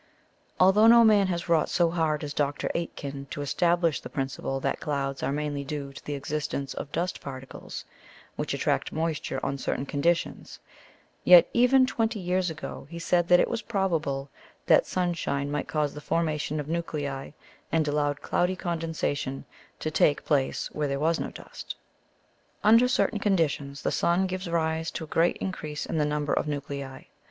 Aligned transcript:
Although 0.59 0.87
no 0.87 1.03
man 1.03 1.27
has 1.27 1.47
wrought 1.47 1.69
so 1.69 1.91
hard 1.91 2.23
as 2.23 2.33
Dr. 2.33 2.71
Aitken 2.73 3.27
to 3.29 3.43
establish 3.43 3.99
the 4.01 4.09
principle 4.09 4.59
that 4.59 4.79
clouds 4.79 5.21
are 5.21 5.31
mainly 5.31 5.63
due 5.63 5.93
to 5.93 6.03
the 6.03 6.15
existence 6.15 6.73
of 6.73 6.91
dust 6.91 7.21
particles 7.21 7.85
which 8.35 8.55
attract 8.55 8.91
moisture 8.91 9.39
on 9.45 9.59
certain 9.59 9.85
conditions, 9.85 10.57
yet 11.23 11.47
even 11.53 11.85
twenty 11.85 12.19
years 12.19 12.49
ago 12.49 12.87
he 12.89 12.97
said 12.97 13.27
that 13.27 13.39
it 13.39 13.47
was 13.47 13.61
probable 13.61 14.31
that 14.65 14.87
sunshine 14.87 15.51
might 15.51 15.67
cause 15.67 15.93
the 15.93 16.01
formation 16.01 16.59
of 16.59 16.67
nuclei 16.67 17.29
and 17.71 17.87
allow 17.87 18.11
cloudy 18.15 18.55
condensation 18.55 19.45
to 19.77 19.91
take 19.91 20.25
place 20.25 20.65
where 20.71 20.87
there 20.87 20.99
was 20.99 21.19
no 21.19 21.29
dust. 21.29 21.75
Under 22.63 22.87
certain 22.87 23.19
conditions 23.19 23.83
the 23.83 23.91
sun 23.91 24.25
gives 24.25 24.49
rise 24.49 24.89
to 24.89 25.03
a 25.03 25.13
great 25.13 25.37
increase 25.37 25.85
in 25.85 25.99
the 25.99 26.05
number 26.05 26.33
of 26.33 26.47
nuclei. 26.47 27.03